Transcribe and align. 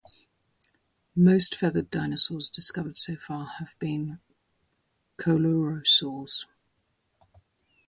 Most 1.15 1.53
feathered 1.53 1.91
dinosaurs 1.91 2.49
discovered 2.49 2.97
so 2.97 3.15
far 3.17 3.45
have 3.59 3.75
been 3.77 4.19
coelurosaurs. 5.19 6.45